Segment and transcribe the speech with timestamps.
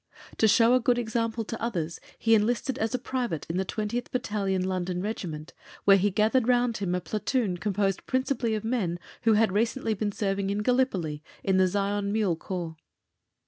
[0.37, 4.09] To show a good example to others, he enlisted as a private in the 20th
[4.09, 5.53] Battalion London Regiment,
[5.85, 10.11] where he gathered round him a platoon composed principally of men who had recently been
[10.11, 12.77] serving in Gallipoli in the Zion Mule Corps.